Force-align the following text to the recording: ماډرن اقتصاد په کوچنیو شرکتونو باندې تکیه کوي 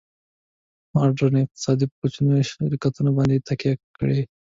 ماډرن 0.93 1.35
اقتصاد 1.39 1.79
په 1.89 1.95
کوچنیو 1.99 2.47
شرکتونو 2.49 3.09
باندې 3.17 3.43
تکیه 3.47 3.73
کوي 3.97 4.21